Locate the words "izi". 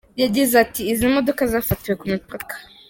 0.91-1.05